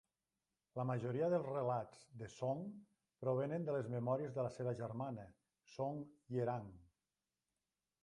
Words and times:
La 0.79 0.85
majoria 0.89 1.27
dels 1.33 1.49
relats 1.55 1.99
de 2.21 2.31
Song 2.37 2.65
provenen 3.25 3.69
de 3.69 3.77
les 3.77 3.93
memòries 3.99 4.35
de 4.41 4.49
la 4.49 4.57
seva 4.59 4.77
germana, 4.83 5.31
Song 5.77 6.05
Hye-rang. 6.11 6.71